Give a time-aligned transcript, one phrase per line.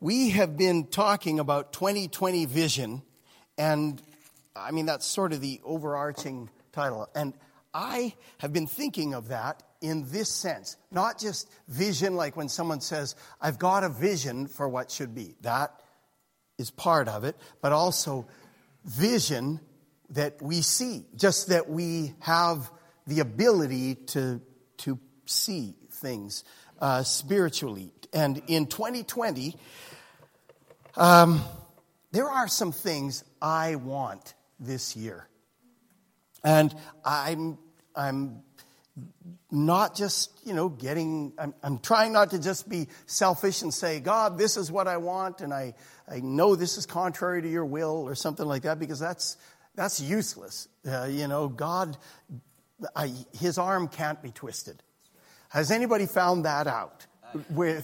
[0.00, 3.02] we have been talking about 2020 vision,
[3.58, 4.00] and
[4.56, 7.08] I mean, that's sort of the overarching title.
[7.14, 7.34] And
[7.74, 12.80] I have been thinking of that in this sense, not just vision like when someone
[12.80, 15.36] says, I've got a vision for what should be.
[15.42, 15.72] That
[16.58, 18.26] is part of it, but also
[18.84, 19.60] vision
[20.10, 22.70] that we see, just that we have
[23.06, 24.40] the ability to,
[24.78, 26.44] to see things
[26.80, 27.90] uh, spiritually.
[28.12, 29.56] And in 2020,
[30.96, 31.42] um,
[32.12, 35.28] there are some things I want this year.
[36.42, 36.74] And
[37.04, 37.58] I'm,
[37.94, 38.42] I'm
[39.50, 44.00] not just, you know, getting, I'm, I'm trying not to just be selfish and say,
[44.00, 45.74] God, this is what I want, and I,
[46.08, 49.36] I know this is contrary to your will or something like that, because that's,
[49.74, 50.68] that's useless.
[50.86, 51.96] Uh, you know, God,
[52.96, 54.82] I, his arm can't be twisted.
[55.50, 57.06] Has anybody found that out?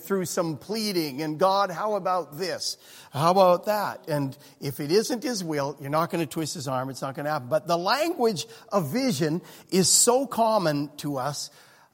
[0.00, 2.78] Through some pleading and God, how about this?
[3.12, 4.08] How about that?
[4.08, 6.90] And if it isn't His will, you're not going to twist His arm.
[6.90, 7.48] It's not going to happen.
[7.48, 11.50] But the language of vision is so common to us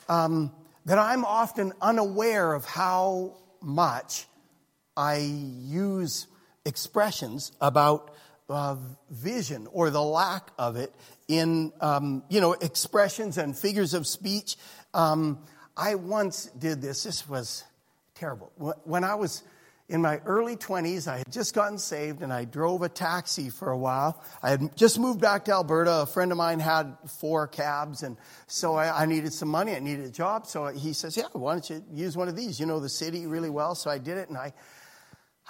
[0.09, 0.51] um,
[0.87, 4.27] that I'm often unaware of how much
[4.97, 6.27] I use
[6.65, 8.15] expressions about
[8.49, 8.77] uh,
[9.11, 10.95] vision or the lack of it
[11.29, 14.57] in um, you know expressions and figures of speech.
[14.95, 15.39] Um,
[15.77, 17.05] I once did this.
[17.05, 17.65] This was
[18.15, 18.53] terrible.
[18.85, 19.43] When I was
[19.89, 23.71] in my early 20s, I had just gotten saved and I drove a taxi for
[23.71, 24.23] a while.
[24.43, 26.03] I had just moved back to Alberta.
[26.03, 29.75] A friend of mine had four cabs, and so I, I needed some money.
[29.75, 30.47] I needed a job.
[30.47, 32.59] So he says, Yeah, why don't you use one of these?
[32.59, 33.75] You know the city really well.
[33.75, 34.53] So I did it, and I,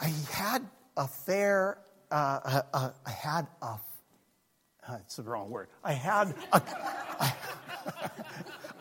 [0.01, 1.79] I had a fair,
[2.11, 2.63] Uh,
[3.07, 3.77] I had a,
[5.01, 5.69] it's the wrong word.
[5.85, 6.57] I had a,
[7.21, 7.33] a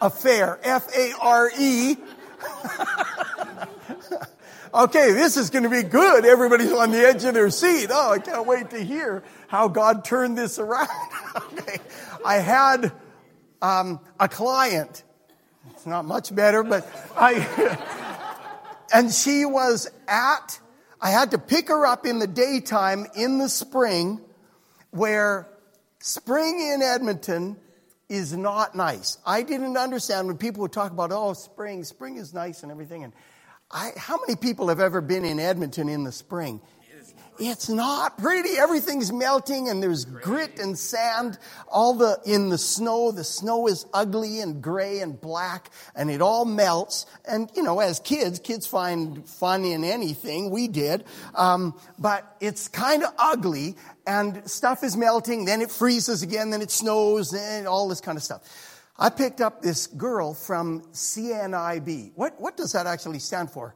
[0.10, 1.96] fare, F A R E.
[4.74, 6.26] okay, this is going to be good.
[6.26, 7.88] Everybody's on the edge of their seat.
[7.92, 10.90] Oh, I can't wait to hear how God turned this around.
[11.36, 11.78] okay.
[12.26, 12.92] I had
[13.62, 15.04] um, a client.
[15.72, 18.18] It's not much better, but I.
[18.94, 20.60] and she was at,
[21.00, 24.22] I had to pick her up in the daytime in the spring,
[24.92, 25.48] where
[26.00, 27.58] spring in Edmonton
[28.12, 29.18] is not nice.
[29.26, 33.06] I didn't understand when people would talk about, oh, spring, spring is nice and everything.
[33.06, 33.14] And
[33.72, 36.60] I, how many people have ever been in Edmonton in the spring?
[37.40, 38.58] It's not pretty.
[38.58, 43.12] Everything's melting and there's grit and sand all the, in the snow.
[43.12, 47.08] The snow is ugly and gray and black and it all melts.
[47.28, 50.52] And, you know, as kids, kids find fun in anything.
[50.52, 51.04] We did.
[51.34, 55.46] Um, but it's kind of ugly and stuff is melting.
[55.46, 56.52] Then it freezes again.
[56.52, 58.44] Then it snows and all this kind of stuff.
[59.00, 62.12] I picked up this girl from CNIB.
[62.14, 63.76] What, what does that actually stand for?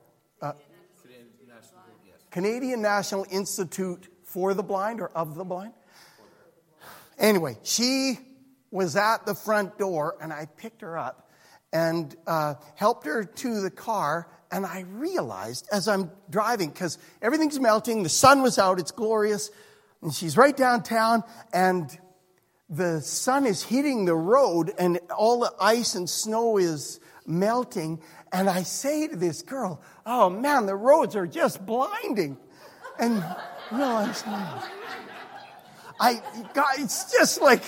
[2.35, 5.71] Canadian National Institute for the Blind or of the Blind.
[7.17, 8.19] Anyway, she
[8.71, 11.31] was at the front door and I picked her up
[11.71, 14.27] and uh, helped her to the car.
[14.51, 19.49] And I realized as I'm driving, because everything's melting, the sun was out, it's glorious,
[20.01, 21.89] and she's right downtown, and
[22.69, 28.01] the sun is hitting the road, and all the ice and snow is melting.
[28.35, 32.37] And I say to this girl, Oh man, the roads are just blinding.
[32.99, 33.23] And
[33.71, 34.67] no, it's not.
[36.01, 36.21] I,
[36.77, 37.63] it's just like,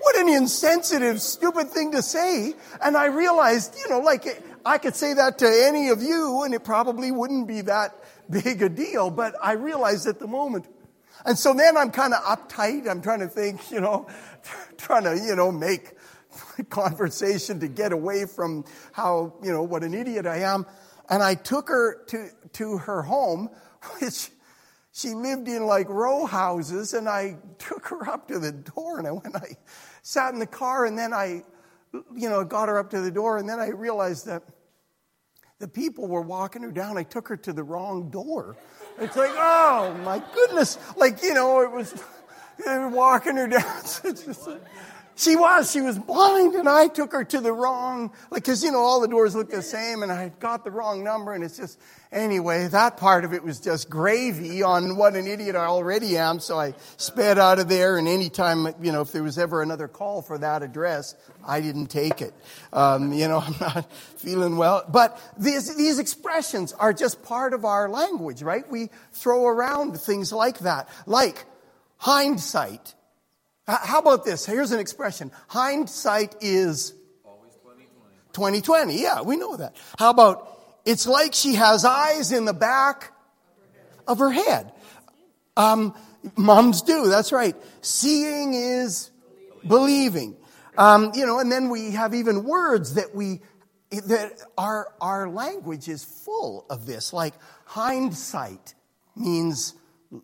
[0.00, 2.54] what an insensitive, stupid thing to say.
[2.80, 6.54] And I realized, you know, like I could say that to any of you and
[6.54, 7.94] it probably wouldn't be that
[8.30, 10.66] big a deal, but I realized at the moment.
[11.26, 12.88] And so then I'm kind of uptight.
[12.88, 14.06] I'm trying to think, you know,
[14.78, 15.92] trying to, you know, make
[16.70, 20.66] conversation to get away from how, you know, what an idiot I am.
[21.08, 23.50] And I took her to, to her home,
[24.00, 24.30] which
[24.92, 26.94] she lived in like row houses.
[26.94, 29.56] And I took her up to the door and I went, I
[30.02, 31.44] sat in the car and then I,
[32.14, 33.38] you know, got her up to the door.
[33.38, 34.42] And then I realized that
[35.58, 36.98] the people were walking her down.
[36.98, 38.56] I took her to the wrong door.
[38.98, 40.78] It's like, oh my goodness.
[40.96, 41.92] Like, you know, it was,
[42.64, 43.82] they were walking her down.
[45.18, 45.72] She was.
[45.72, 49.00] She was blind, and I took her to the wrong, like, because, you know, all
[49.00, 51.80] the doors look the same, and I got the wrong number, and it's just,
[52.12, 56.38] anyway, that part of it was just gravy on what an idiot I already am,
[56.38, 59.88] so I sped out of there, and anytime, you know, if there was ever another
[59.88, 61.14] call for that address,
[61.46, 62.34] I didn't take it.
[62.74, 64.84] Um, you know, I'm not feeling well.
[64.86, 68.70] But these, these expressions are just part of our language, right?
[68.70, 71.46] We throw around things like that, like
[71.96, 72.95] hindsight
[73.66, 74.46] how about this?
[74.46, 75.32] Here's an expression.
[75.48, 76.90] Hindsight is
[78.32, 78.60] 2020.
[78.60, 79.02] 2020.
[79.02, 79.76] Yeah, we know that.
[79.98, 83.12] How about it's like she has eyes in the back
[84.06, 84.72] of her head.
[85.56, 85.94] Um,
[86.36, 87.56] moms do, that's right.
[87.80, 89.10] Seeing is
[89.66, 90.36] believing.
[90.78, 93.40] Um, you know, and then we have even words that we,
[93.90, 97.34] that our, our language is full of this, like
[97.64, 98.74] hindsight
[99.16, 99.74] means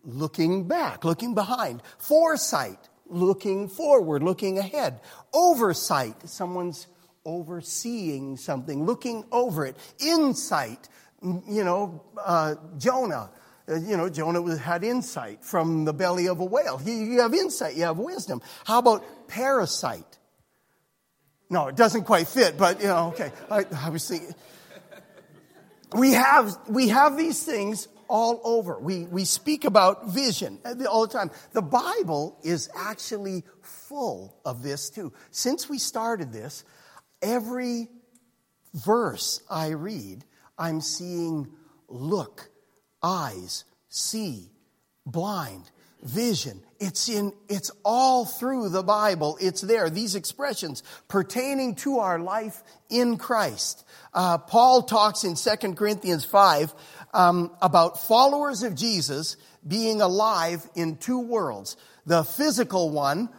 [0.03, 1.81] looking back, looking behind.
[1.97, 4.99] Foresight, looking forward, looking ahead.
[5.33, 6.87] Oversight, someone's
[7.25, 9.77] overseeing something, looking over it.
[9.99, 10.89] Insight,
[11.21, 13.29] you know, uh, Jonah.
[13.67, 16.81] Uh, you know, Jonah had insight from the belly of a whale.
[16.83, 18.41] You have insight, you have wisdom.
[18.65, 20.19] How about parasite?
[21.49, 23.31] No, it doesn't quite fit, but you know, okay.
[23.49, 24.35] I, I was thinking.
[25.95, 28.79] We have, we have these things all over.
[28.79, 30.59] We, we speak about vision
[30.89, 31.31] all the time.
[31.51, 35.13] The Bible is actually full of this too.
[35.31, 36.63] Since we started this,
[37.21, 37.89] every
[38.73, 40.25] verse I read,
[40.57, 41.47] I'm seeing
[41.87, 42.49] look,
[43.01, 44.49] eyes, see,
[45.05, 45.69] blind,
[46.03, 46.61] vision.
[46.79, 49.37] It's in, it's all through the Bible.
[49.39, 49.89] It's there.
[49.89, 53.85] These expressions pertaining to our life in Christ.
[54.13, 56.73] Uh, Paul talks in 2 Corinthians 5
[57.13, 59.37] um, about followers of Jesus
[59.67, 61.77] being alive in two worlds.
[62.05, 63.29] The physical one,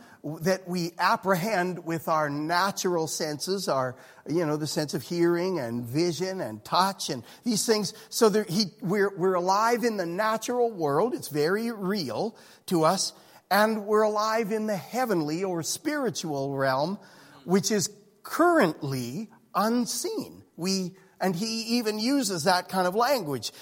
[0.40, 3.94] that we apprehend with our natural senses, our,
[4.26, 7.92] you know, the sense of hearing and vision and touch and these things.
[8.08, 11.14] So there, he, we're, we're alive in the natural world.
[11.14, 12.36] It's very real
[12.66, 13.12] to us.
[13.50, 16.98] And we're alive in the heavenly or spiritual realm,
[17.44, 17.90] which is
[18.22, 20.42] currently unseen.
[20.56, 23.52] We, and he even uses that kind of language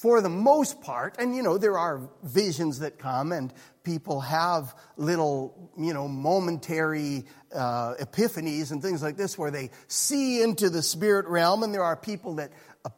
[0.00, 1.16] for the most part.
[1.18, 3.52] And you know, there are visions that come and
[3.82, 7.24] people have little, you know, momentary
[7.54, 11.62] uh, epiphanies and things like this where they see into the spirit realm.
[11.62, 12.52] And there are people that,
[12.84, 12.90] uh,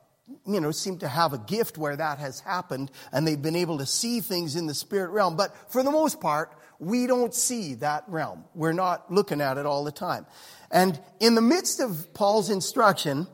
[0.46, 3.78] you know, seem to have a gift where that has happened and they've been able
[3.78, 5.36] to see things in the spirit realm.
[5.36, 8.44] But for the most part, we don't see that realm.
[8.54, 10.26] We're not looking at it all the time.
[10.70, 13.28] And in the midst of Paul's instruction,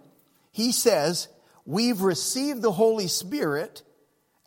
[0.52, 1.28] he says,
[1.64, 3.82] We've received the Holy Spirit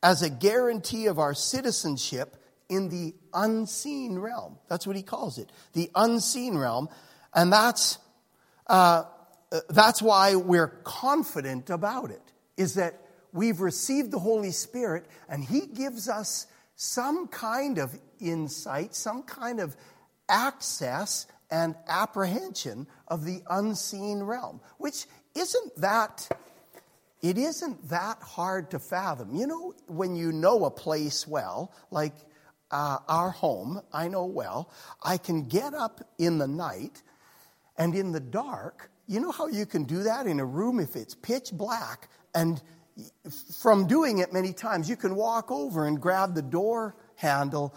[0.02, 2.36] as a guarantee of our citizenship
[2.68, 4.58] in the unseen realm.
[4.68, 6.90] That's what he calls it, the unseen realm.
[7.34, 8.00] And that's,
[8.68, 9.04] uh,
[9.70, 12.22] that's why we're confident about it,
[12.58, 13.00] is that
[13.34, 19.60] we've received the Holy Spirit and he gives us some kind of insight, some kind
[19.60, 19.76] of
[20.28, 25.06] access and apprehension of the unseen realm, which
[25.36, 26.30] isn't that
[27.22, 29.36] it isn't that hard to fathom.
[29.36, 32.16] You know, when you know a place well, like
[32.72, 34.72] uh, our home, I know well,
[35.04, 37.04] I can get up in the night
[37.78, 40.96] and in the dark, you know how you can do that in a room if
[40.96, 42.62] it's pitch black and
[43.62, 47.74] from doing it many times, you can walk over and grab the door handle,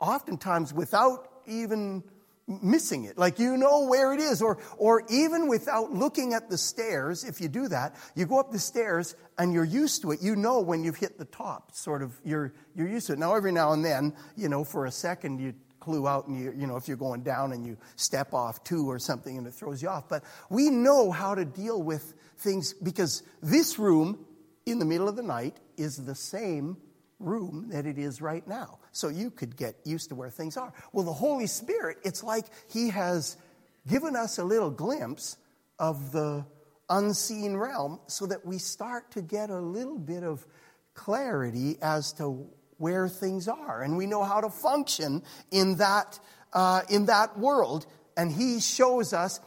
[0.00, 2.02] oftentimes without even
[2.48, 3.18] missing it.
[3.18, 4.42] Like you know where it is.
[4.42, 8.50] Or, or even without looking at the stairs, if you do that, you go up
[8.50, 10.22] the stairs and you're used to it.
[10.22, 13.18] You know when you've hit the top, sort of, you're, you're used to it.
[13.18, 16.52] Now, every now and then, you know, for a second, you clue out and you,
[16.56, 19.52] you know, if you're going down and you step off two or something and it
[19.52, 20.08] throws you off.
[20.08, 24.24] But we know how to deal with things because this room
[24.66, 26.76] in the middle of the night is the same
[27.18, 28.78] room that it is right now.
[28.98, 30.72] So you could get used to where things are.
[30.92, 33.36] Well, the Holy Spirit, it's like He has
[33.86, 35.36] given us a little glimpse
[35.78, 36.44] of the
[36.90, 40.44] unseen realm so that we start to get a little bit of
[40.94, 42.44] clarity as to
[42.78, 43.82] where things are.
[43.82, 46.18] And we know how to function in that,
[46.52, 47.86] uh, in that world.
[48.16, 49.38] And He shows us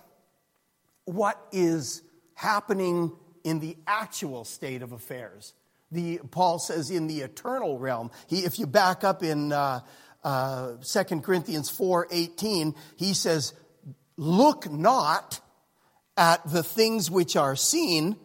[1.03, 2.03] what is
[2.35, 3.11] happening
[3.43, 5.53] in the actual state of affairs
[5.91, 8.11] the Paul says in the eternal realm.
[8.27, 9.81] He, if you back up in uh,
[10.23, 13.53] uh, 2 Corinthians 4 18, he says,
[14.17, 15.39] Look not
[16.17, 18.15] at the things which are seen,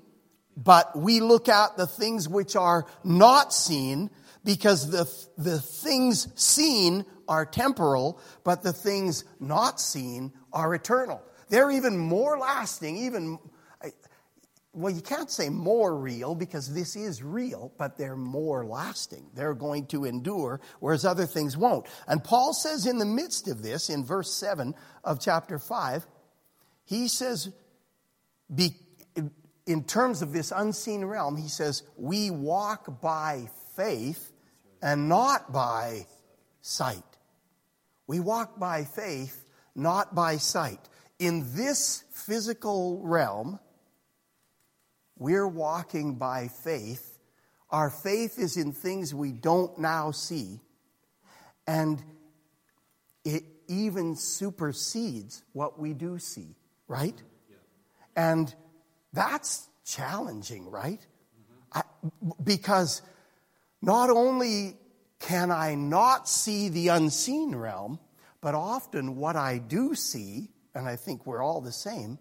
[0.56, 4.10] but we look at the things which are not seen,
[4.44, 11.22] because the, the things seen are temporal, but the things not seen are eternal.
[11.48, 13.38] They're even more lasting, even
[14.76, 19.26] well, you can't say more real because this is real, but they're more lasting.
[19.34, 21.86] They're going to endure, whereas other things won't.
[22.06, 26.06] And Paul says in the midst of this, in verse 7 of chapter 5,
[26.84, 27.50] he says,
[29.66, 34.30] in terms of this unseen realm, he says, we walk by faith
[34.82, 36.06] and not by
[36.60, 37.02] sight.
[38.06, 39.42] We walk by faith,
[39.74, 40.80] not by sight.
[41.18, 43.58] In this physical realm,
[45.18, 47.18] we're walking by faith.
[47.70, 50.60] our faith is in things we don't now see,
[51.66, 52.02] and
[53.24, 56.54] it even supersedes what we do see,
[56.86, 57.20] right?
[57.50, 57.56] Yeah.
[58.14, 58.54] And
[59.12, 61.04] that's challenging, right?
[61.72, 61.82] I,
[62.42, 63.02] because
[63.82, 64.76] not only
[65.18, 67.98] can I not see the unseen realm,
[68.40, 72.18] but often what I do see, and I think we're all the same,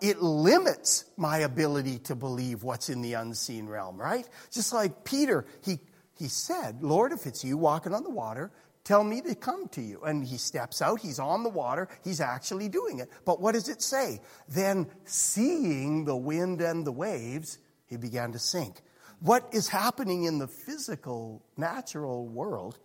[0.00, 4.28] it limits my ability to believe what's in the unseen realm, right?
[4.50, 5.78] Just like Peter, he,
[6.18, 8.50] he said, Lord, if it's you walking on the water,
[8.84, 10.02] tell me to come to you.
[10.02, 13.10] And he steps out, he's on the water, he's actually doing it.
[13.24, 14.20] But what does it say?
[14.48, 18.82] Then, seeing the wind and the waves, he began to sink.
[19.20, 22.78] What is happening in the physical, natural world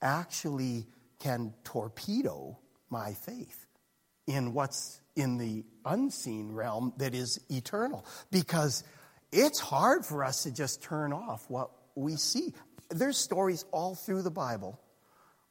[0.00, 0.86] actually
[1.20, 2.58] can torpedo
[2.90, 3.66] my faith
[4.26, 8.84] in what's in the unseen realm that is eternal because
[9.32, 12.54] it's hard for us to just turn off what we see.
[12.90, 14.80] There's stories all through the Bible,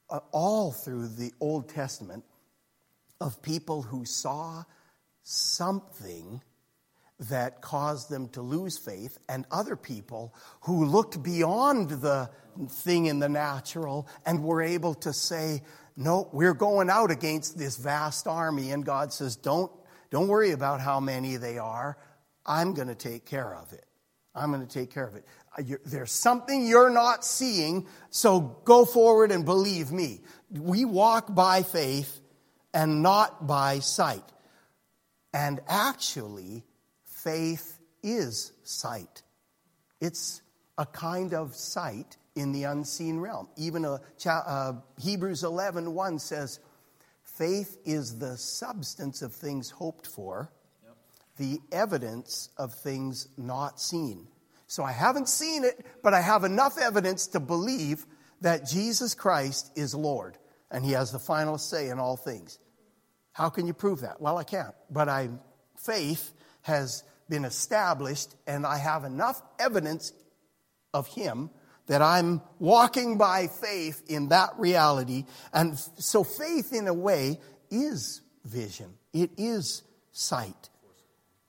[0.10, 2.24] uh, all through the Old Testament,
[3.20, 4.64] of people who saw
[5.24, 6.42] something
[7.20, 12.30] that caused them to lose faith, and other people who looked beyond the
[12.70, 15.64] thing in the natural and were able to say,
[15.98, 18.72] No, we're going out against this vast army.
[18.72, 19.72] And God says, Don't
[20.10, 21.98] don't worry about how many they are.
[22.46, 23.84] I'm going to take care of it.
[24.34, 25.26] I'm going to take care of it.
[25.58, 30.22] Uh, there's something you're not seeing, so go forward and believe me.
[30.52, 32.20] We walk by faith
[32.74, 34.24] and not by sight.
[35.34, 36.64] And actually,
[37.04, 39.24] faith is sight.
[40.00, 40.42] It's
[40.78, 43.50] a kind of sight in the unseen realm.
[43.58, 46.60] Even a, uh, Hebrews 11 1 says,
[47.24, 50.52] Faith is the substance of things hoped for,
[51.38, 54.28] the evidence of things not seen.
[54.68, 58.06] So I haven't seen it, but I have enough evidence to believe
[58.42, 60.38] that Jesus Christ is Lord
[60.70, 62.60] and he has the final say in all things.
[63.32, 64.20] How can you prove that?
[64.20, 65.30] Well, I can't, but I
[65.78, 70.12] faith has been established and I have enough evidence
[70.94, 71.50] of him
[71.88, 75.26] that I'm walking by faith in that reality.
[75.54, 77.40] And so faith, in a way,
[77.72, 80.70] is vision, it is sight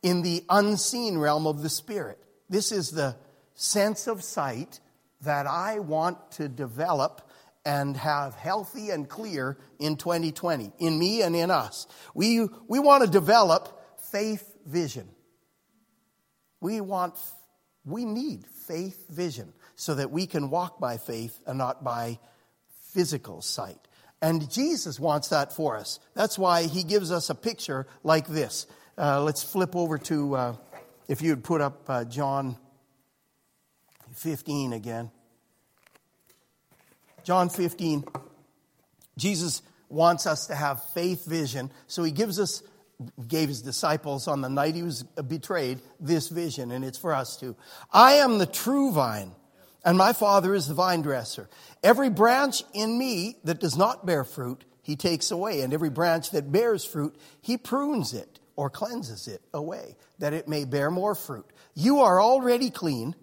[0.02, 2.18] in the unseen realm of the Spirit.
[2.48, 3.16] This is the
[3.54, 4.80] sense of sight
[5.22, 7.28] that I want to develop
[7.64, 11.86] and have healthy and clear in 2020, in me and in us.
[12.14, 15.08] We, we want to develop faith vision.
[16.60, 17.14] We want,
[17.84, 22.18] we need faith vision so that we can walk by faith and not by
[22.92, 23.78] physical sight.
[24.20, 26.00] And Jesus wants that for us.
[26.14, 28.66] That's why he gives us a picture like this.
[28.98, 30.56] Uh, let's flip over to, uh,
[31.06, 32.56] if you would put up uh, John
[34.14, 35.12] 15 again.
[37.22, 38.04] John 15.
[39.16, 42.64] Jesus wants us to have faith vision, so he gives us
[43.28, 47.36] gave his disciples on the night he was betrayed this vision, and it's for us
[47.36, 47.54] too.
[47.92, 49.30] I am the true vine,
[49.88, 51.48] and my Father is the vine dresser.
[51.82, 55.62] Every branch in me that does not bear fruit, he takes away.
[55.62, 60.46] And every branch that bears fruit, he prunes it or cleanses it away, that it
[60.46, 61.46] may bear more fruit.
[61.74, 63.16] You are already clean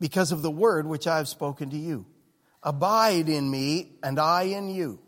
[0.00, 2.04] because of the word which I have spoken to you.
[2.60, 4.98] Abide in me, and I in you.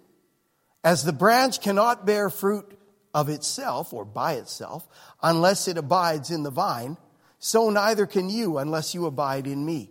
[0.84, 2.78] As the branch cannot bear fruit
[3.12, 4.86] of itself or by itself
[5.20, 6.98] unless it abides in the vine,
[7.40, 9.90] so neither can you unless you abide in me.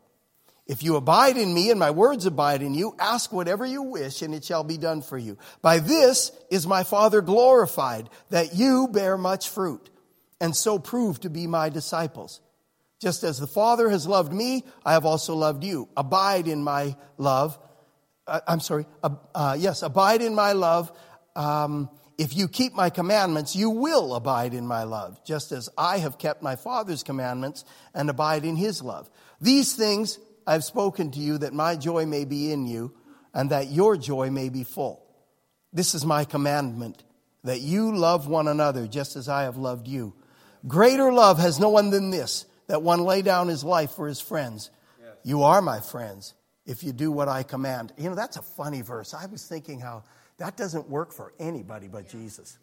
[0.71, 4.21] If you abide in me and my words abide in you, ask whatever you wish
[4.21, 5.37] and it shall be done for you.
[5.61, 9.89] By this is my Father glorified, that you bear much fruit
[10.39, 12.39] and so prove to be my disciples.
[13.01, 15.89] Just as the Father has loved me, I have also loved you.
[15.97, 17.59] Abide in my love.
[18.25, 18.85] Uh, I'm sorry.
[19.03, 20.89] Uh, uh, yes, abide in my love.
[21.35, 25.97] Um, if you keep my commandments, you will abide in my love, just as I
[25.97, 29.09] have kept my Father's commandments and abide in his love.
[29.41, 30.17] These things
[30.51, 32.93] I've spoken to you that my joy may be in you
[33.33, 35.01] and that your joy may be full.
[35.71, 37.05] This is my commandment
[37.45, 40.13] that you love one another just as I have loved you.
[40.67, 44.19] Greater love has no one than this, that one lay down his life for his
[44.19, 44.69] friends.
[44.99, 45.15] Yes.
[45.23, 46.33] You are my friends
[46.65, 47.93] if you do what I command.
[47.97, 49.13] You know, that's a funny verse.
[49.13, 50.03] I was thinking how
[50.37, 52.57] that doesn't work for anybody but Jesus.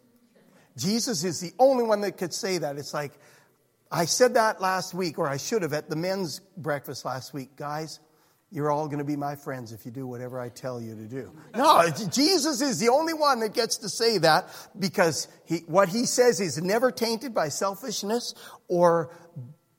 [0.77, 2.77] Jesus is the only one that could say that.
[2.77, 3.13] It's like,
[3.91, 7.57] I said that last week, or I should have at the men's breakfast last week.
[7.57, 8.01] Guys,
[8.51, 11.07] you're all going to be my friends if you do whatever I tell you to
[11.07, 11.33] do.
[11.55, 16.05] No, Jesus is the only one that gets to say that because he, what he
[16.05, 18.35] says is never tainted by selfishness
[18.69, 19.11] or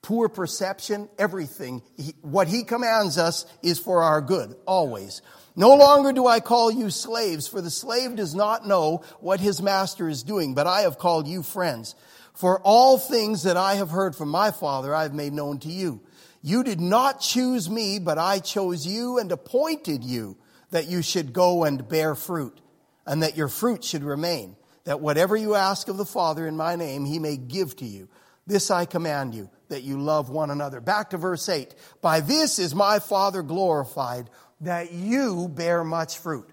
[0.02, 1.82] poor perception, everything.
[1.98, 5.22] He, what he commands us is for our good, always.
[5.56, 9.62] No longer do I call you slaves, for the slave does not know what his
[9.62, 11.96] master is doing, but I have called you friends.
[12.40, 15.68] For all things that I have heard from my Father, I have made known to
[15.68, 16.00] you.
[16.42, 20.38] You did not choose me, but I chose you and appointed you
[20.72, 22.62] that you should go and bear fruit,
[23.06, 24.56] and that your fruit should remain,
[24.86, 28.08] that whatever you ask of the Father in my name, he may give to you.
[28.48, 30.80] This I command you, that you love one another.
[30.80, 31.76] Back to verse 8.
[32.02, 34.30] By this is my Father glorified,
[34.62, 36.50] that you bear much fruit.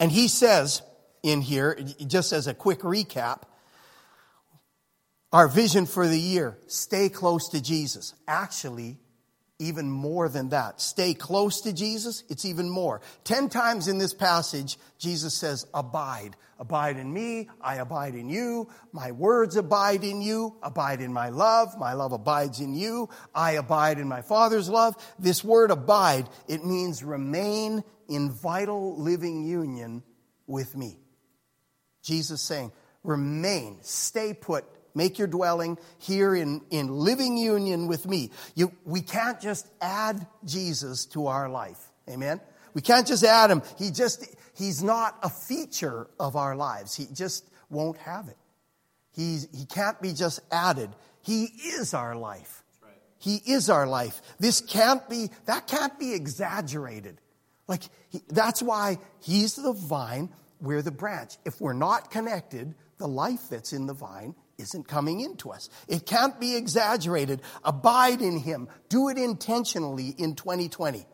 [0.00, 0.80] And he says
[1.22, 3.42] in here, just as a quick recap,
[5.32, 8.14] our vision for the year stay close to Jesus.
[8.28, 8.98] Actually,
[9.62, 10.80] even more than that.
[10.80, 13.00] Stay close to Jesus, it's even more.
[13.22, 16.36] Ten times in this passage, Jesus says, Abide.
[16.58, 21.28] Abide in me, I abide in you, my words abide in you, abide in my
[21.28, 24.94] love, my love abides in you, I abide in my Father's love.
[25.18, 30.04] This word abide, it means remain in vital living union
[30.46, 31.00] with me.
[32.02, 32.70] Jesus saying,
[33.02, 38.30] remain, stay put make your dwelling here in, in living union with me.
[38.54, 41.90] You, we can't just add Jesus to our life.
[42.08, 42.40] Amen?
[42.74, 43.62] We can't just add him.
[43.78, 46.94] He just, he's not a feature of our lives.
[46.94, 48.36] He just won't have it.
[49.12, 50.90] He's, he can't be just added.
[51.22, 52.62] He is our life.
[52.82, 52.92] Right.
[53.18, 54.20] He is our life.
[54.38, 57.18] This can't be, that can't be exaggerated.
[57.68, 60.30] Like, he, that's why he's the vine,
[60.60, 61.36] we're the branch.
[61.44, 65.68] If we're not connected, the life that's in the vine isn't coming into us.
[65.88, 67.42] It can't be exaggerated.
[67.64, 68.68] Abide in Him.
[68.88, 71.06] Do it intentionally in 2020.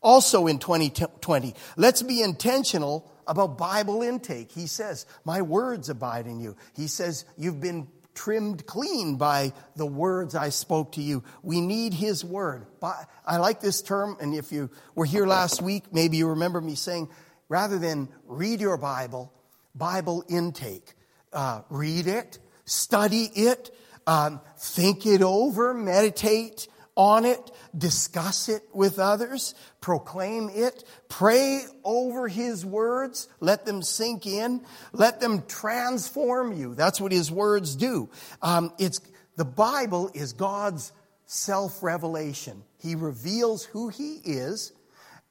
[0.00, 4.52] Also in 2020, let's be intentional about Bible intake.
[4.52, 6.56] He says, My words abide in you.
[6.74, 11.22] He says, You've been trimmed clean by the words I spoke to you.
[11.42, 12.66] We need His word.
[12.82, 16.74] I like this term, and if you were here last week, maybe you remember me
[16.74, 17.08] saying,
[17.48, 19.32] rather than read your Bible,
[19.74, 20.94] Bible intake.
[21.32, 23.74] Uh, read it, study it,
[24.06, 32.26] um, think it over, meditate on it, discuss it with others, proclaim it, pray over
[32.26, 34.60] his words, let them sink in,
[34.92, 36.74] let them transform you.
[36.74, 38.10] That's what his words do.
[38.42, 39.00] Um, it's,
[39.36, 40.92] the Bible is God's
[41.26, 42.64] self revelation.
[42.78, 44.72] He reveals who he is,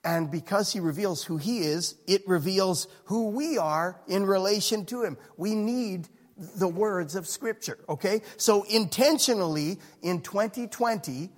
[0.05, 5.03] and because he reveals who he is, it reveals who we are in relation to
[5.03, 5.17] him.
[5.35, 8.21] We need the words of Scripture, okay?
[8.37, 11.29] So intentionally in 2020,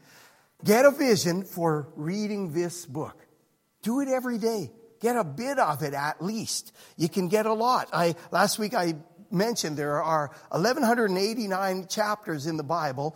[0.64, 3.26] get a vision for reading this book.
[3.82, 4.72] Do it every day.
[5.00, 6.74] Get a bit of it at least.
[6.98, 7.90] You can get a lot.
[7.94, 8.96] I, last week I
[9.32, 13.16] mentioned there are 1189 chapters in the Bible.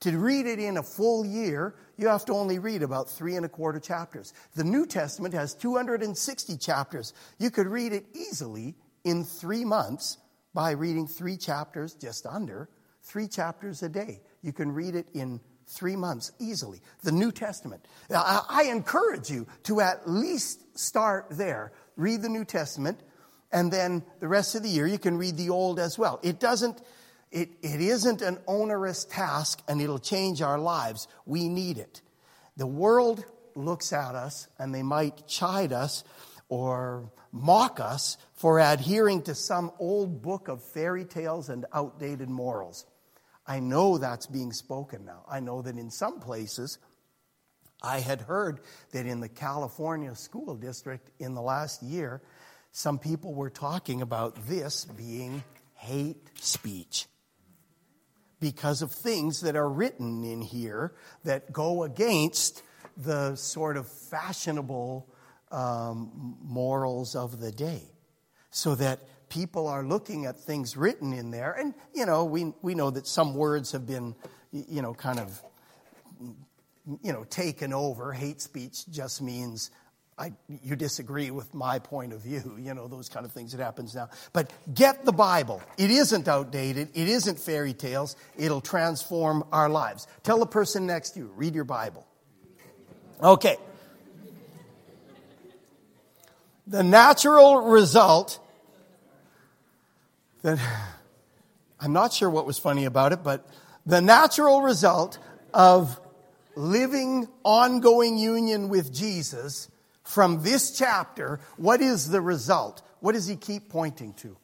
[0.00, 3.46] To read it in a full year, you have to only read about three and
[3.46, 4.34] a quarter chapters.
[4.54, 7.12] The New Testament has 260 chapters.
[7.38, 10.18] You could read it easily in three months
[10.56, 12.70] by reading three chapters, just under,
[13.02, 14.22] three chapters a day.
[14.40, 16.80] You can read it in three months easily.
[17.02, 17.86] The New Testament.
[18.08, 21.72] I encourage you to at least start there.
[21.96, 22.98] Read the New Testament,
[23.52, 26.20] and then the rest of the year you can read the Old as well.
[26.22, 26.80] It doesn't,
[27.30, 31.06] it, it isn't an onerous task, and it'll change our lives.
[31.26, 32.00] We need it.
[32.56, 36.02] The world looks at us, and they might chide us
[36.48, 42.86] or mock us for adhering to some old book of fairy tales and outdated morals.
[43.46, 45.24] I know that's being spoken now.
[45.28, 46.78] I know that in some places,
[47.82, 48.60] I had heard
[48.92, 52.22] that in the California school district in the last year,
[52.72, 55.42] some people were talking about this being
[55.74, 57.06] hate speech
[58.40, 62.62] because of things that are written in here that go against
[62.96, 65.08] the sort of fashionable
[65.50, 67.82] um, morals of the day
[68.50, 71.52] so that people are looking at things written in there.
[71.52, 74.14] And, you know, we, we know that some words have been,
[74.52, 75.42] you know, kind of,
[77.02, 78.12] you know, taken over.
[78.12, 79.70] Hate speech just means
[80.18, 80.32] I,
[80.62, 83.94] you disagree with my point of view, you know, those kind of things that happens
[83.94, 84.08] now.
[84.32, 85.60] But get the Bible.
[85.76, 86.88] It isn't outdated.
[86.94, 88.16] It isn't fairy tales.
[88.38, 90.06] It'll transform our lives.
[90.22, 92.06] Tell the person next to you, read your Bible.
[93.22, 93.56] Okay.
[96.66, 98.40] The natural result
[100.42, 100.58] that
[101.80, 103.48] I'm not sure what was funny about it, but
[103.84, 105.18] the natural result
[105.54, 106.00] of
[106.56, 109.68] living ongoing union with Jesus
[110.02, 112.82] from this chapter, what is the result?
[113.00, 114.36] What does he keep pointing to?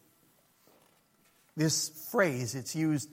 [1.57, 3.09] This phrase, it's used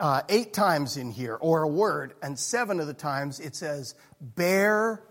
[0.00, 3.94] uh, eight times in here, or a word, and seven of the times it says,
[4.20, 5.02] bear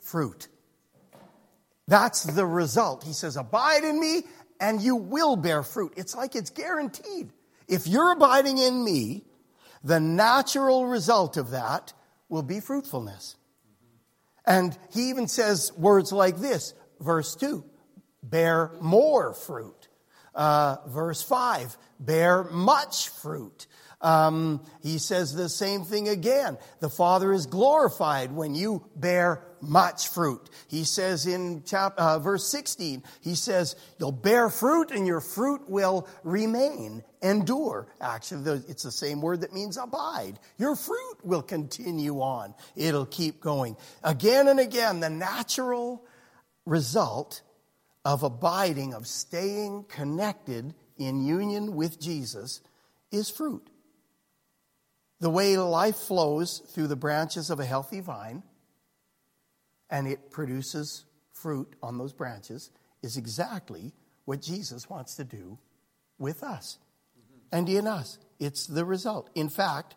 [0.00, 0.48] fruit.
[1.88, 3.02] That's the result.
[3.02, 4.22] He says, Abide in me,
[4.60, 5.94] and you will bear fruit.
[5.96, 7.32] It's like it's guaranteed.
[7.66, 9.24] If you're abiding in me,
[9.82, 11.92] the natural result of that
[12.28, 13.36] will be fruitfulness.
[14.46, 17.64] And he even says words like this, verse 2
[18.22, 19.88] bear more fruit.
[20.34, 23.66] Uh, verse 5 bear much fruit.
[24.00, 26.56] Um, he says the same thing again.
[26.80, 30.48] The Father is glorified when you bear much fruit.
[30.68, 35.68] He says in chap, uh, verse 16, he says, You'll bear fruit and your fruit
[35.68, 37.88] will remain, endure.
[38.00, 40.38] Actually, it's the same word that means abide.
[40.58, 43.76] Your fruit will continue on, it'll keep going.
[44.04, 46.04] Again and again, the natural
[46.66, 47.42] result
[48.04, 52.60] of abiding, of staying connected in union with Jesus,
[53.10, 53.68] is fruit.
[55.20, 58.42] The way life flows through the branches of a healthy vine
[59.90, 62.70] and it produces fruit on those branches
[63.02, 63.92] is exactly
[64.24, 65.58] what Jesus wants to do
[66.18, 66.78] with us
[67.52, 68.18] and in us.
[68.38, 69.30] It's the result.
[69.34, 69.94] In fact,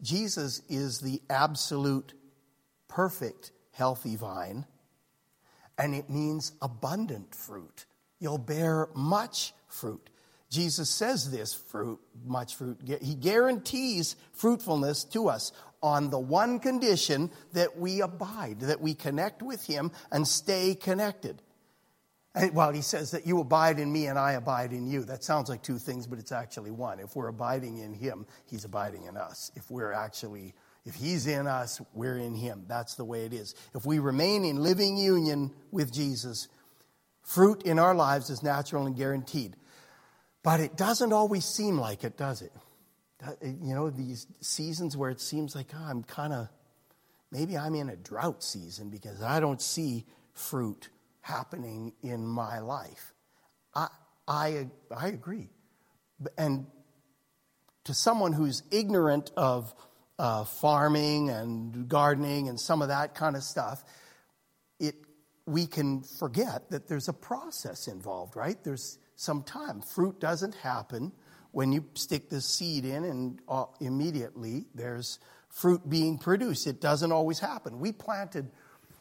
[0.00, 2.14] Jesus is the absolute,
[2.88, 4.66] perfect, healthy vine,
[5.78, 7.86] and it means abundant fruit.
[8.18, 10.10] You'll bear much fruit.
[10.52, 12.78] Jesus says this fruit, much fruit.
[13.00, 15.50] He guarantees fruitfulness to us
[15.82, 21.40] on the one condition that we abide, that we connect with Him and stay connected.
[22.34, 25.04] And, he says that you abide in me and I abide in you.
[25.04, 27.00] That sounds like two things, but it's actually one.
[27.00, 29.50] If we're abiding in Him, He's abiding in us.
[29.56, 30.52] If we're actually,
[30.84, 32.66] if He's in us, we're in Him.
[32.68, 33.54] That's the way it is.
[33.74, 36.48] If we remain in living union with Jesus,
[37.22, 39.56] fruit in our lives is natural and guaranteed.
[40.42, 42.52] But it doesn't always seem like it, does it?
[43.42, 46.48] You know, these seasons where it seems like oh, I'm kind of,
[47.30, 50.88] maybe I'm in a drought season because I don't see fruit
[51.20, 53.14] happening in my life.
[53.74, 53.88] I,
[54.26, 55.50] I, I agree.
[56.36, 56.66] And
[57.84, 59.72] to someone who's ignorant of
[60.18, 63.84] uh, farming and gardening and some of that kind of stuff,
[64.80, 64.96] it,
[65.46, 68.62] we can forget that there's a process involved, right?
[68.64, 69.80] There's some time.
[69.80, 71.12] Fruit doesn't happen
[71.52, 76.66] when you stick the seed in and uh, immediately there's fruit being produced.
[76.66, 77.78] It doesn't always happen.
[77.78, 78.50] We planted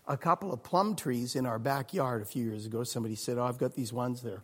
[0.08, 2.84] a couple of plum trees in our backyard a few years ago.
[2.84, 4.43] Somebody said, Oh, I've got these ones there.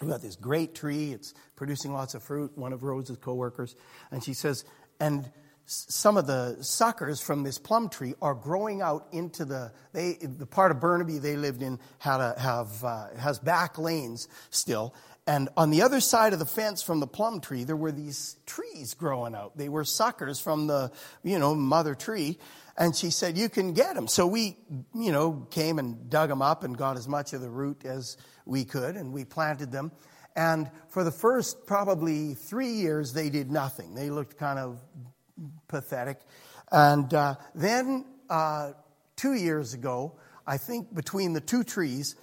[0.00, 1.12] We've got this great tree.
[1.12, 2.56] It's producing lots of fruit.
[2.56, 3.76] One of Rose's coworkers.
[4.10, 4.64] And she says,
[4.98, 5.30] and
[5.70, 10.46] some of the suckers from this plum tree are growing out into the they the
[10.46, 14.94] part of Burnaby they lived in had a, have uh, has back lanes still.
[15.28, 18.36] And on the other side of the fence from the plum tree there were these
[18.46, 19.56] trees growing out.
[19.56, 20.90] They were suckers from the
[21.22, 22.38] you know mother tree.
[22.76, 24.56] And she said you can get them so we
[24.92, 28.16] you know came and dug them up and got as much of the root as
[28.44, 29.92] we could and we planted them.
[30.34, 33.94] And for the first probably three years they did nothing.
[33.94, 34.80] They looked kind of
[35.68, 36.20] pathetic.
[36.70, 38.72] And uh, then uh,
[39.16, 42.16] two years ago, I think between the two trees,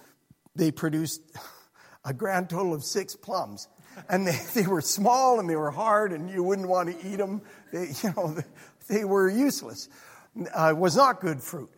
[0.54, 1.22] they produced
[2.04, 3.68] a grand total of six plums.
[4.08, 7.16] And they, they were small and they were hard, and you wouldn't want to eat
[7.16, 7.42] them.
[7.72, 8.36] They, you know,
[8.88, 9.88] they were useless.
[10.56, 11.70] Uh, it was not good fruit.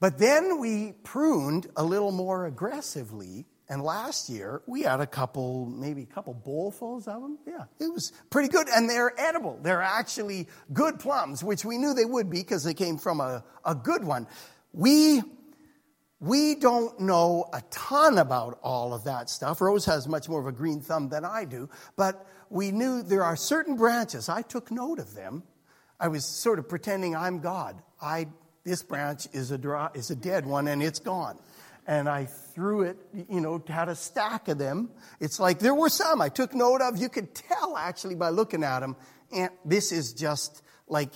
[0.00, 5.66] But then we pruned a little more aggressively and last year, we had a couple,
[5.66, 7.38] maybe a couple bowlfuls of them.
[7.46, 8.68] Yeah, it was pretty good.
[8.68, 9.58] And they're edible.
[9.62, 13.42] They're actually good plums, which we knew they would be because they came from a,
[13.64, 14.26] a good one.
[14.74, 15.22] We,
[16.20, 19.62] we don't know a ton about all of that stuff.
[19.62, 23.24] Rose has much more of a green thumb than I do, but we knew there
[23.24, 24.28] are certain branches.
[24.28, 25.42] I took note of them.
[25.98, 27.80] I was sort of pretending I'm God.
[27.98, 28.26] I,
[28.62, 31.38] this branch is a, dry, is a dead one and it's gone
[31.86, 32.96] and I threw it,
[33.28, 34.90] you know, had a stack of them.
[35.20, 36.96] It's like there were some I took note of.
[36.96, 38.96] You could tell actually by looking at them.
[39.32, 41.12] And this is just like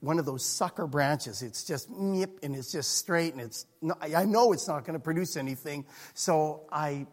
[0.00, 1.42] one of those sucker branches.
[1.42, 4.98] It's just nip and it's just straight and it's, not, I know it's not going
[4.98, 5.86] to produce anything.
[6.14, 7.06] So I,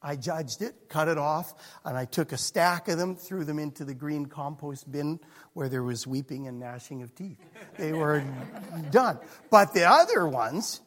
[0.00, 3.58] I judged it, cut it off, and I took a stack of them, threw them
[3.58, 5.20] into the green compost bin
[5.52, 7.38] where there was weeping and gnashing of teeth.
[7.76, 8.24] They were
[8.90, 9.18] done.
[9.50, 10.80] But the other ones,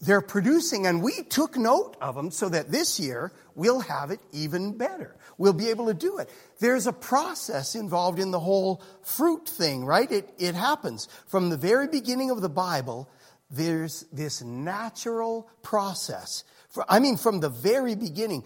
[0.00, 4.20] they're producing, and we took note of them so that this year we'll have it
[4.32, 5.16] even better.
[5.36, 6.30] We'll be able to do it.
[6.60, 10.10] There's a process involved in the whole fruit thing, right?
[10.10, 11.08] It, it happens.
[11.26, 13.08] From the very beginning of the Bible,
[13.50, 16.44] there's this natural process.
[16.70, 18.44] For, I mean, from the very beginning,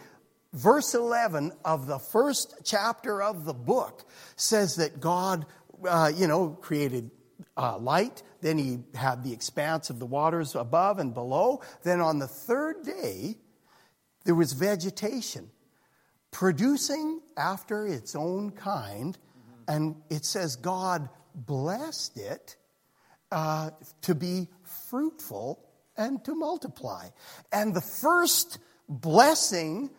[0.53, 5.47] verse 11 of the first chapter of the book says that God,
[5.89, 7.13] uh, you know, created
[7.57, 8.23] uh, light.
[8.41, 11.63] Then he had the expanse of the waters above and below.
[11.83, 13.37] Then on the third day,
[14.25, 15.51] there was vegetation
[16.31, 19.17] producing after its own kind.
[19.69, 22.57] And it says God blessed it
[23.31, 23.71] uh,
[24.03, 24.49] to be
[24.89, 25.65] fruitful
[25.97, 27.09] and to multiply.
[27.53, 29.91] And the first blessing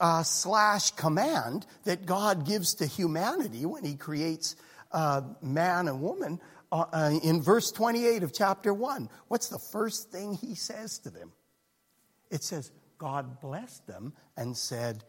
[0.00, 4.56] uh, slash command that God gives to humanity when He creates
[4.90, 6.40] uh, man and woman
[6.72, 9.08] uh, uh, in verse 28 of chapter 1.
[9.28, 11.32] What's the first thing He says to them?
[12.30, 15.04] It says, God blessed them and said,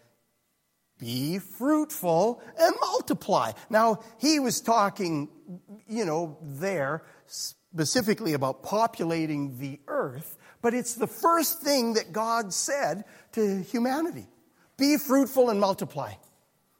[1.00, 3.52] be fruitful and multiply.
[3.70, 5.30] Now, he was talking,
[5.88, 12.54] you know, there specifically about populating the earth, but it's the first thing that God
[12.54, 14.28] said to humanity.
[14.78, 16.14] Be fruitful and multiply.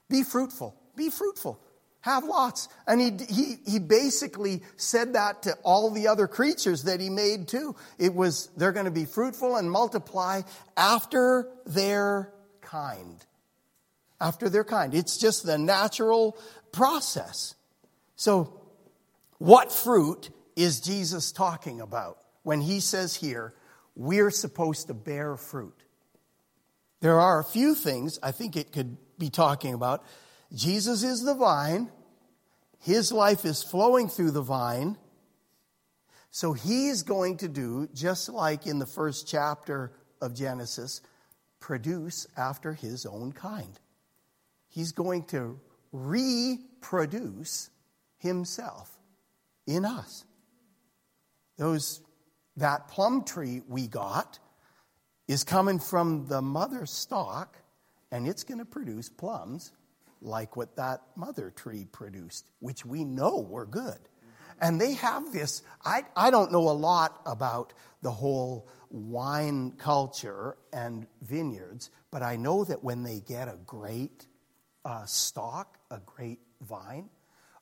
[0.10, 0.76] Be fruitful.
[0.96, 1.60] Be fruitful.
[2.04, 2.68] Have lots.
[2.86, 7.48] And he, he, he basically said that to all the other creatures that he made
[7.48, 7.78] too.
[7.98, 10.42] It was, they're going to be fruitful and multiply
[10.76, 13.26] after their kind.
[14.20, 14.94] After their kind.
[14.94, 16.38] It's just the natural
[16.74, 17.56] process.
[18.18, 18.60] So,
[19.38, 23.54] what fruit is Jesus talking about when he says here,
[23.96, 25.84] we're supposed to bear fruit?
[27.00, 30.04] There are a few things I think it could be talking about.
[30.54, 31.90] Jesus is the vine.
[32.80, 34.98] His life is flowing through the vine.
[36.32, 41.02] So he's going to do, just like in the first chapter of Genesis,
[41.60, 43.80] produce after his own kind.
[44.70, 45.60] He's going to
[45.92, 47.70] reproduce
[48.18, 48.98] himself
[49.66, 50.26] in us.
[51.58, 52.02] Those,
[52.58, 54.40] that plum tree we got
[55.28, 57.58] is coming from the mother stock,
[58.12, 59.72] and it's going to produce plums
[60.24, 64.00] like what that mother tree produced, which we know were good.
[64.62, 70.58] And they have this, I, I don't know a lot about the whole wine culture
[70.72, 74.28] and vineyards, but I know that when they get a great
[74.86, 77.10] uh, stalk, a great vine,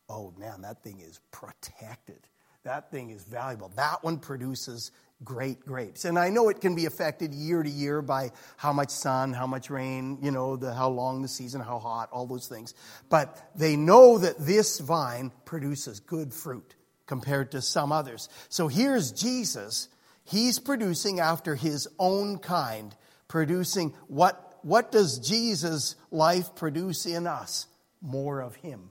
[0.10, 2.28] oh man, that thing is protected.
[2.64, 3.72] That thing is valuable.
[3.76, 4.92] That one produces
[5.24, 6.06] great grapes.
[6.06, 9.48] And I know it can be affected year to year by how much sun, how
[9.48, 12.74] much rain, you know, the, how long the season, how hot, all those things.
[13.10, 18.30] But they know that this vine produces good fruit compared to some others.
[18.50, 19.90] So here's Jesus.
[20.24, 22.96] He's producing after his own kind,
[23.28, 27.68] producing what, what does Jesus' life produce in us?
[28.02, 28.90] More of him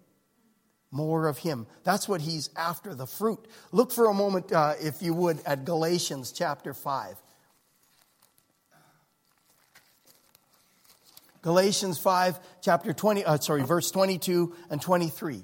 [0.90, 1.66] more of him.
[1.84, 3.46] That's what he's after, the fruit.
[3.72, 7.16] Look for a moment, uh, if you would, at Galatians chapter 5.
[11.42, 15.42] Galatians 5, chapter 20, uh, sorry, verse 22 and 23.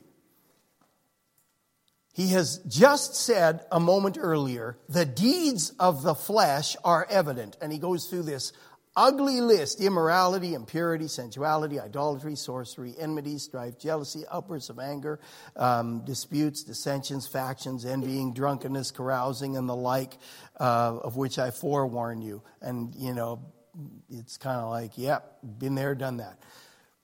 [2.12, 7.56] He has just said a moment earlier, the deeds of the flesh are evident.
[7.60, 8.52] And he goes through this
[8.96, 15.20] ugly list immorality, impurity, sensuality, idolatry, sorcery, enmity, strife, jealousy, outbursts of anger,
[15.54, 20.16] um, disputes, dissensions, factions, envying, drunkenness, carousing, and the like,
[20.58, 22.42] uh, of which I forewarn you.
[22.62, 23.42] And, you know,
[24.08, 26.38] it's kind of like, yep, yeah, been there, done that.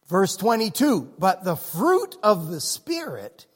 [0.09, 3.47] Verse 22 But the fruit of the Spirit,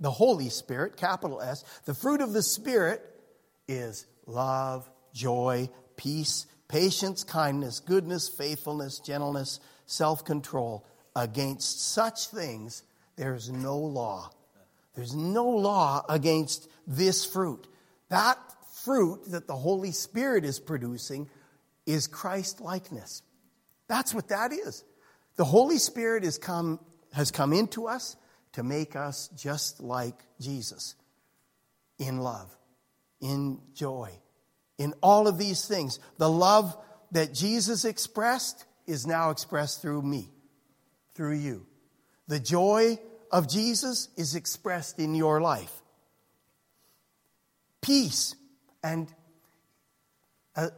[0.00, 3.02] the Holy Spirit, capital S, the fruit of the Spirit
[3.68, 10.84] is love, joy, peace, patience, kindness, goodness, faithfulness, gentleness, self control.
[11.14, 12.82] Against such things,
[13.16, 14.30] there's no law.
[14.94, 17.68] There's no law against this fruit.
[18.08, 18.38] That
[18.84, 21.28] fruit that the Holy Spirit is producing
[21.84, 23.22] is Christ likeness.
[23.88, 24.82] That's what that is.
[25.36, 26.80] The Holy Spirit has come,
[27.12, 28.16] has come into us
[28.52, 30.94] to make us just like Jesus
[31.98, 32.56] in love,
[33.20, 34.10] in joy,
[34.78, 35.98] in all of these things.
[36.18, 36.76] The love
[37.12, 40.30] that Jesus expressed is now expressed through me,
[41.14, 41.66] through you.
[42.28, 42.98] The joy
[43.30, 45.72] of Jesus is expressed in your life.
[47.80, 48.34] Peace.
[48.82, 49.12] And
[50.56, 50.68] uh,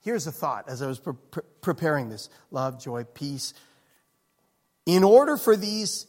[0.00, 3.54] here's a thought as I was pre- pre- preparing this love, joy, peace.
[4.86, 6.06] In order for these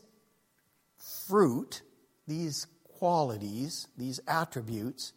[1.28, 1.82] fruit,
[2.28, 5.14] these qualities, these attributes,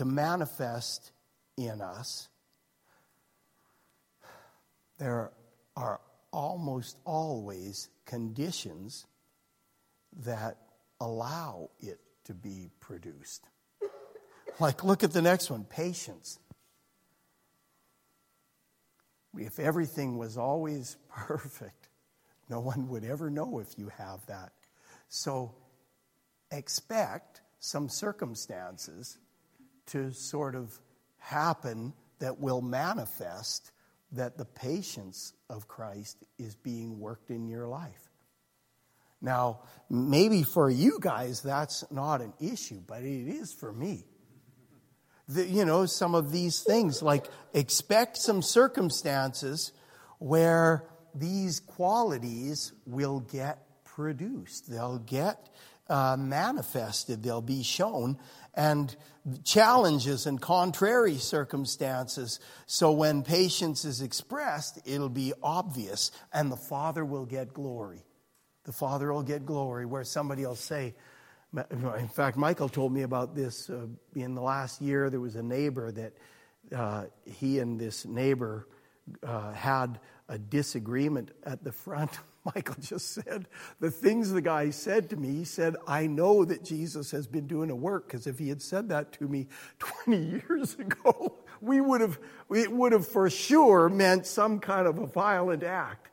[0.00, 1.12] to manifest
[1.58, 2.30] in us,
[4.98, 5.30] there
[5.76, 6.00] are
[6.32, 9.04] almost always conditions
[10.24, 10.56] that
[11.02, 13.44] allow it to be produced.
[14.58, 16.38] Like, look at the next one patience.
[19.36, 21.90] If everything was always perfect,
[22.48, 24.52] no one would ever know if you have that.
[25.10, 25.54] So,
[26.50, 29.18] expect some circumstances
[29.90, 30.78] to sort of
[31.18, 33.72] happen that will manifest
[34.12, 38.10] that the patience of Christ is being worked in your life.
[39.22, 44.04] Now, maybe for you guys that's not an issue, but it is for me.
[45.28, 49.72] The, you know, some of these things, like expect some circumstances
[50.18, 54.70] where these qualities will get produced.
[54.70, 55.48] They'll get
[55.90, 58.16] uh, manifested, they'll be shown,
[58.54, 58.96] and
[59.44, 62.40] challenges and contrary circumstances.
[62.66, 68.04] So when patience is expressed, it'll be obvious, and the Father will get glory.
[68.64, 70.94] The Father will get glory, where somebody will say,
[71.70, 75.10] in fact, Michael told me about this uh, in the last year.
[75.10, 76.12] There was a neighbor that
[76.74, 78.68] uh, he and this neighbor
[79.26, 79.98] uh, had
[80.28, 82.12] a disagreement at the front.
[82.54, 83.46] Michael just said
[83.80, 85.30] the things the guy said to me.
[85.30, 88.62] He said, I know that Jesus has been doing a work because if he had
[88.62, 89.46] said that to me
[89.78, 92.18] 20 years ago, we would have,
[92.50, 96.08] it would have for sure meant some kind of a violent act.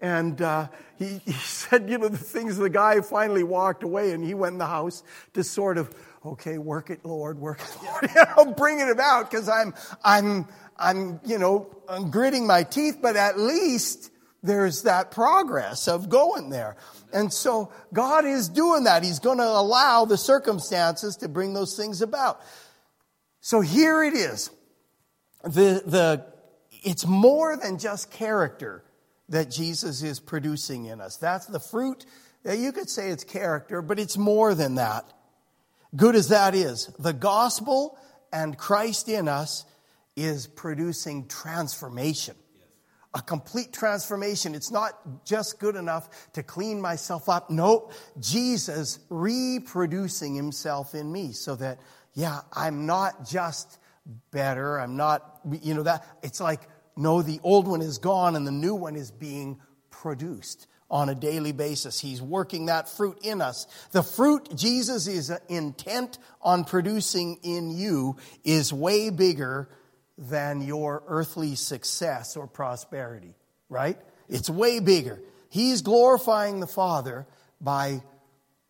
[0.00, 4.24] And uh, he, he said, you know, the things the guy finally walked away and
[4.24, 5.02] he went in the house
[5.34, 8.10] to sort of, okay, work it, Lord, work it, Lord.
[8.14, 10.46] You know, bringing it out because I'm, I'm,
[10.78, 14.10] I'm, you know, I'm gritting my teeth, but at least
[14.42, 16.76] there's that progress of going there.
[17.12, 19.02] And so God is doing that.
[19.02, 22.40] He's going to allow the circumstances to bring those things about.
[23.40, 24.50] So here it is.
[25.44, 26.26] The, the,
[26.70, 28.84] it's more than just character
[29.28, 31.16] that Jesus is producing in us.
[31.16, 32.06] That's the fruit.
[32.44, 35.04] You could say it's character, but it's more than that.
[35.94, 37.98] Good as that is, the gospel
[38.32, 39.64] and Christ in us
[40.14, 42.36] is producing transformation.
[43.16, 44.54] A complete transformation.
[44.54, 47.48] It's not just good enough to clean myself up.
[47.48, 51.80] No, Jesus reproducing himself in me so that,
[52.12, 53.78] yeah, I'm not just
[54.30, 54.78] better.
[54.78, 56.60] I'm not, you know, that it's like,
[56.94, 61.14] no, the old one is gone and the new one is being produced on a
[61.14, 61.98] daily basis.
[61.98, 63.66] He's working that fruit in us.
[63.92, 69.70] The fruit Jesus is intent on producing in you is way bigger
[70.18, 73.34] than your earthly success or prosperity,
[73.68, 73.98] right?
[74.28, 75.20] It's way bigger.
[75.48, 77.26] He's glorifying the Father
[77.60, 78.02] by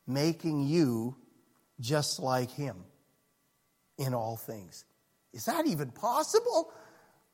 [0.06, 1.16] making you
[1.80, 2.76] just like Him
[3.98, 4.84] in all things.
[5.32, 6.72] Is that even possible?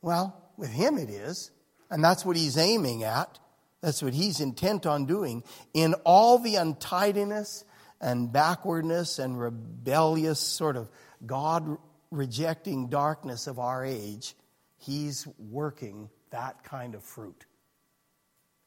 [0.01, 1.51] Well, with Him it is.
[1.91, 3.39] And that's what He's aiming at.
[3.81, 5.43] That's what He's intent on doing.
[5.75, 7.65] In all the untidiness
[8.01, 10.89] and backwardness and rebellious sort of
[11.25, 11.79] God
[12.13, 14.37] rejecting darkness of our age,
[14.77, 17.47] He's working that kind of fruit.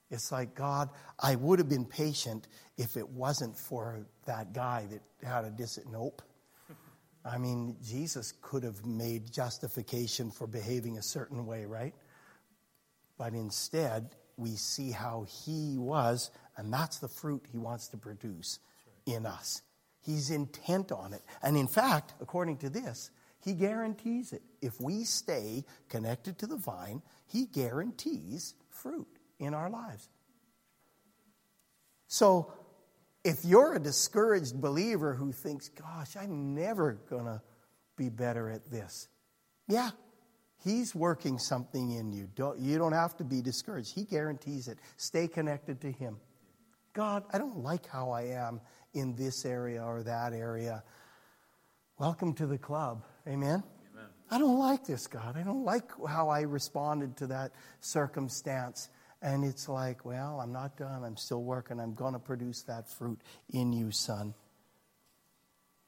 [0.09, 5.27] It's like, God, I would have been patient if it wasn't for that guy that
[5.27, 5.79] had a dis.
[5.91, 6.21] Nope.
[7.25, 11.95] I mean, Jesus could have made justification for behaving a certain way, right?
[13.17, 18.59] But instead, we see how he was, and that's the fruit he wants to produce
[19.07, 19.61] in us.
[20.01, 21.23] He's intent on it.
[21.41, 23.09] And in fact, according to this,
[23.45, 24.41] he guarantees it.
[24.59, 29.07] If we stay connected to the vine, He guarantees fruit
[29.39, 30.09] in our lives.
[32.07, 32.51] So,
[33.23, 37.41] if you're a discouraged believer who thinks, gosh, I'm never going to
[37.95, 39.07] be better at this,
[39.67, 39.91] yeah,
[40.63, 42.27] He's working something in you.
[42.35, 43.93] Don't, you don't have to be discouraged.
[43.93, 44.79] He guarantees it.
[44.97, 46.17] Stay connected to Him.
[46.93, 48.59] God, I don't like how I am
[48.95, 50.83] in this area or that area.
[51.99, 53.03] Welcome to the club.
[53.27, 53.63] Amen?
[53.93, 54.09] Amen?
[54.29, 55.35] I don't like this, God.
[55.37, 58.89] I don't like how I responded to that circumstance.
[59.21, 61.03] And it's like, well, I'm not done.
[61.03, 61.79] I'm still working.
[61.79, 63.19] I'm going to produce that fruit
[63.49, 64.33] in you, son.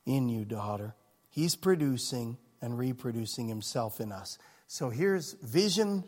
[0.06, 0.96] In you, daughter.
[1.30, 4.38] He's producing and reproducing himself in us.
[4.68, 6.04] So here's vision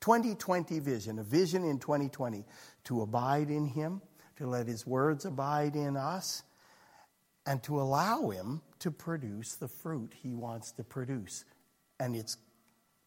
[0.00, 2.44] 2020 vision, a vision in 2020
[2.84, 4.02] to abide in him,
[4.36, 6.42] to let his words abide in us,
[7.46, 11.44] and to allow him to produce the fruit he wants to produce.
[12.00, 12.36] And it's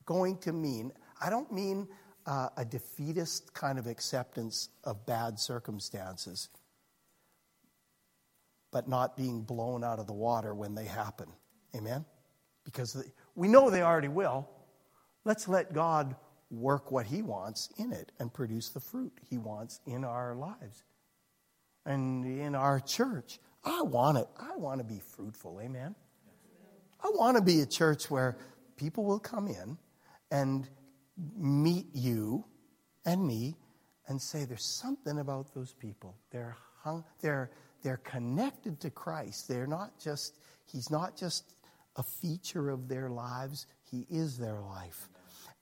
[0.05, 1.87] going to mean, I don't mean
[2.25, 6.49] uh, a defeatist kind of acceptance of bad circumstances,
[8.71, 11.27] but not being blown out of the water when they happen.
[11.75, 12.05] Amen?
[12.63, 13.03] Because
[13.35, 14.49] We know they already will.
[15.25, 16.15] Let's let God
[16.49, 20.83] work what He wants in it and produce the fruit He wants in our lives
[21.85, 23.39] and in our church.
[23.63, 24.27] I want it.
[24.39, 25.59] I want to be fruitful.
[25.61, 25.95] Amen.
[27.03, 28.37] I want to be a church where
[28.77, 29.77] people will come in
[30.31, 30.67] and
[31.37, 32.45] meet you
[33.05, 33.55] and me
[34.07, 36.15] and say, There's something about those people.
[36.31, 37.51] They're, hung, they're,
[37.83, 39.47] they're connected to Christ.
[39.47, 40.35] They're not just,
[40.65, 41.55] He's not just
[41.95, 45.09] a feature of their lives, He is their life.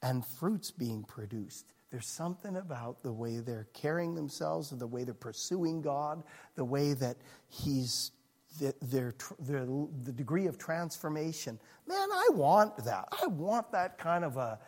[0.02, 1.72] And fruits being produced.
[1.90, 6.22] There's something about the way they're carrying themselves, and the way they're pursuing God,
[6.54, 7.16] the way that
[7.48, 8.12] He's
[8.58, 9.66] the, their, their,
[10.04, 11.58] the degree of transformation.
[11.86, 13.08] Man, I want that.
[13.22, 14.58] I want that kind of a,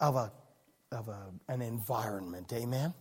[0.00, 0.32] of a,
[0.90, 2.52] of a, an environment.
[2.52, 2.94] Amen?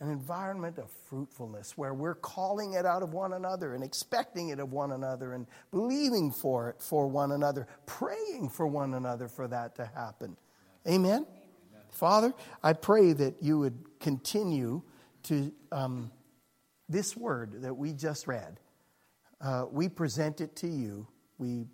[0.00, 4.58] An environment of fruitfulness where we're calling it out of one another and expecting it
[4.58, 9.46] of one another and believing for it for one another, praying for one another for
[9.48, 10.36] that to happen.
[10.88, 11.26] Amen?
[11.92, 12.32] Father,
[12.62, 14.82] I pray that you would continue
[15.24, 16.10] to, um,
[16.88, 18.58] this word that we just read,
[19.40, 21.06] uh, we present it to you.
[21.38, 21.66] We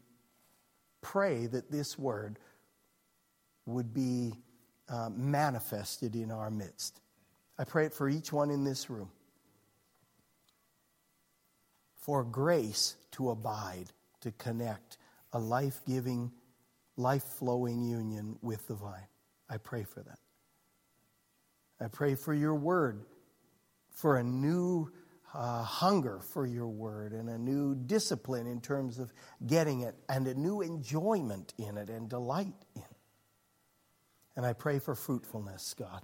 [1.01, 2.39] pray that this word
[3.67, 4.35] would be
[4.89, 7.01] uh, manifested in our midst.
[7.59, 9.11] I pray it for each one in this room.
[11.95, 13.93] For grace to abide,
[14.23, 14.97] to connect,
[15.33, 16.33] a life giving,
[16.97, 19.07] life flowing union with the vine.
[19.49, 20.19] I pray for that.
[21.81, 23.05] I pray for your word,
[23.91, 24.91] for a new
[25.35, 29.13] uh, hunger for your word and a new discipline in terms of
[29.47, 32.97] getting it and a new enjoyment in it and delight in it.
[34.37, 36.03] And I pray for fruitfulness, God.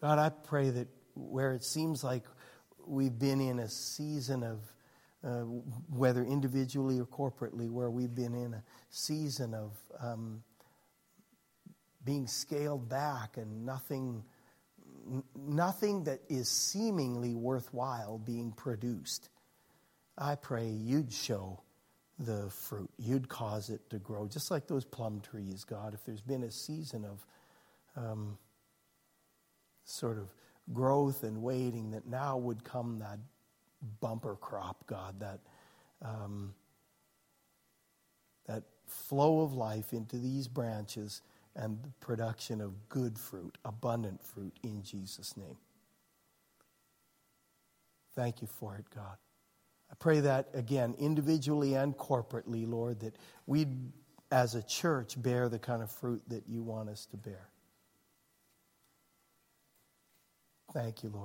[0.00, 2.24] God, I pray that where it seems like
[2.86, 4.60] we've been in a season of,
[5.26, 5.40] uh,
[5.90, 10.42] whether individually or corporately, where we've been in a season of um,
[12.04, 14.22] being scaled back and nothing
[15.36, 19.28] nothing that is seemingly worthwhile being produced.
[20.18, 21.62] I pray you'd show
[22.18, 22.90] the fruit.
[22.98, 25.94] You'd cause it to grow, just like those plum trees, God.
[25.94, 27.26] If there's been a season of
[27.96, 28.38] um,
[29.84, 30.28] sort of
[30.72, 33.18] growth and waiting, that now would come that
[34.00, 35.40] bumper crop, God, that,
[36.02, 36.54] um,
[38.46, 41.22] that flow of life into these branches
[41.54, 45.56] and the production of good fruit, abundant fruit in Jesus' name.
[48.14, 49.16] Thank you for it, God.
[49.90, 53.16] I pray that again, individually and corporately, Lord, that
[53.46, 53.66] we
[54.30, 57.48] as a church bear the kind of fruit that you want us to bear.
[60.72, 61.24] Thank you, Lord.